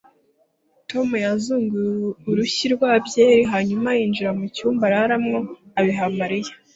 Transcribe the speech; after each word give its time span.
Tom 0.89 1.07
yazunguye 1.25 1.91
urushyi 2.29 2.65
rwa 2.75 2.91
byeri 3.05 3.43
hanyuma 3.53 3.87
yinjira 3.97 4.31
mu 4.37 4.45
cyumba 4.55 4.83
araramo, 4.89 5.37
abiha 5.79 6.05
Mariya 6.19 6.53